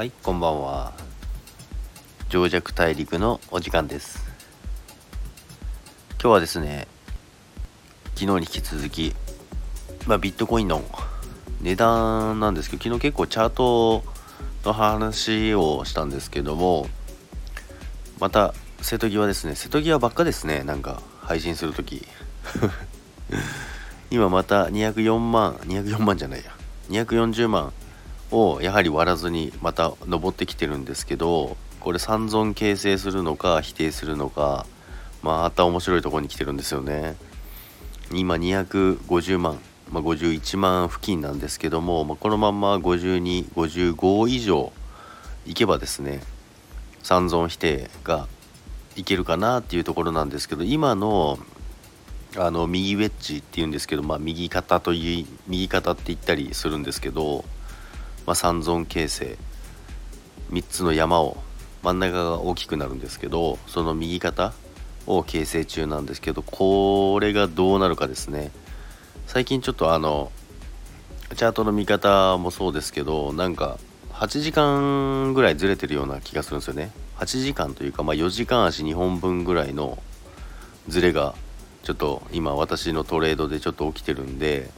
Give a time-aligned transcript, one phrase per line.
[0.00, 0.94] はいこんばんは。
[2.30, 4.24] 情弱大陸のお時間です。
[6.12, 6.88] 今日はですね
[8.14, 9.14] 昨日に引き続き、
[10.06, 10.82] まあ、ビットコインの
[11.60, 14.02] 値段なんですけど昨日結構チャート
[14.64, 16.86] の話をしたんですけども
[18.20, 19.54] また瀬戸際ですね。
[19.54, 22.08] 瀬戸際ばっかですねなんか配信する時。
[24.10, 26.56] 今また204万204万じゃないや。
[26.88, 27.74] 240万
[28.30, 34.66] をやはり割らずにまた登ってきてるんですけどこれ三尊形成するのか否定するのか
[35.22, 37.16] また面白いとこに来てるんですよね。
[38.12, 39.58] 今250万、
[39.90, 44.72] まあ、51万付近なんですけども、まあ、このまま5255以上
[45.46, 46.20] いけばですね
[47.02, 48.26] 三尊否定が
[48.96, 51.38] いけるかなっていうところなんですけど今の
[52.36, 57.44] あの右ウェッジっていうんですけど、まあ、右肩といい右肩って言ったりするんですけど
[58.26, 59.38] まあ、三尊形成。
[60.50, 61.36] 3つの山を
[61.82, 64.52] 真ん中が大きくなるんですけどその右肩
[65.06, 68.50] を形成中なんですけどこれがどうなるかですね。
[69.26, 70.30] 最近ちょっとあの
[71.36, 73.78] チャートの見方もそうですけどなんか
[74.12, 76.90] 8時間ぐらいずれてるような気がするんですよね。
[77.18, 80.02] 8時間というか、まあ、4時間足2本分ぐらいの
[80.88, 81.34] ずれが
[81.82, 84.70] ちょっと今私のトレードでちょっと起きてるんで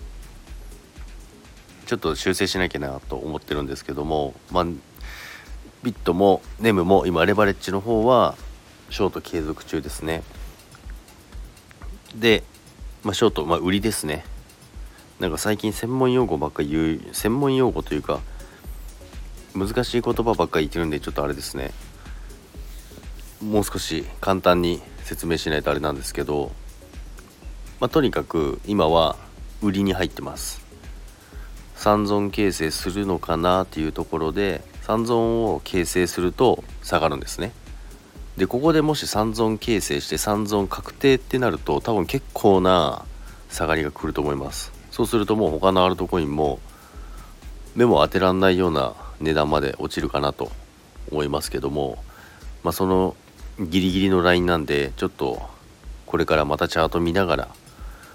[1.92, 8.34] ちょっと修正しなきゃなと思ってるんですけども、まあ、ビットもネムも今レバレッジの方は
[8.88, 10.22] ショート継続中ですね。
[12.14, 12.44] で、
[13.02, 14.24] まあ、ショート、まあ、売りですね。
[15.20, 18.20] なんか最近専門用語ばっかり言う専門用語というか
[19.54, 21.72] 難しい言葉ばっかり言ってるんでちょっとあれですね。
[23.42, 26.52] もう少し簡単に説明しないとあれなんですけど、
[27.80, 29.16] まあ、とにかく今は
[29.60, 30.61] 売りに入ってます。
[31.82, 37.50] 三尊形成するのかなっていうところで三尊を形成すると下がるんですね。
[38.36, 43.04] でここでもし三尊形成して三尊確定ってなると多分結構な
[43.50, 44.70] 下がりが来ると思います。
[44.92, 46.60] そうするともう他のアルトコインも
[47.74, 50.52] 目も当てらんないような値段まで落ちるかなと
[51.10, 51.98] 思いますけども
[52.62, 53.16] まあその
[53.58, 55.42] ギリギリのラインなんでちょっと
[56.06, 57.48] これからまたチャート見ながら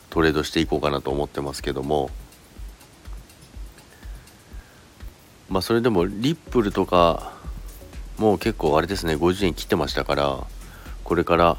[0.09, 2.09] トレードしていこうかなと思ってますけども
[5.50, 7.34] まあそれでもリップルとか
[8.18, 10.44] もう結構あれですね50円切ってましたから
[11.03, 11.58] これから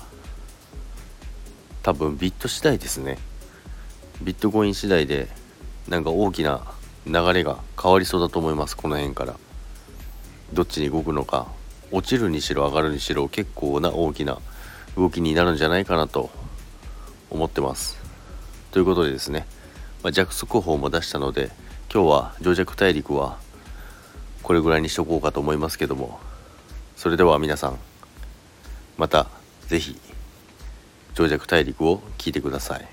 [1.83, 3.17] 多分ビット次第ですね。
[4.21, 5.29] ビットコイン次第で
[5.89, 6.67] なんか大きな
[7.07, 9.37] 流れが変わりそうだと思いますこの辺から。
[10.53, 11.47] どっちに動くのか
[11.91, 14.39] 落ちるにしろ上がるにしろ結構な大きな
[14.97, 16.31] 動きになるんじゃないかなと
[17.31, 17.99] 思ってます。
[18.71, 19.47] ということでですね、
[20.03, 21.51] まあ、弱速報も出したので
[21.93, 23.39] 今日は情弱大陸は
[24.49, 26.19] これぐらいにしとこうかと思いますけども。
[26.97, 27.79] それでは皆さん
[28.97, 29.29] また
[29.67, 30.01] 是非
[31.15, 32.89] 情弱大陸を聞いてください。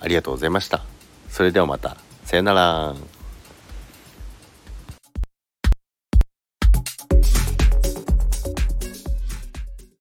[0.00, 0.82] ありがとうございました。
[1.28, 1.98] それではまた。
[2.24, 3.15] さよなら。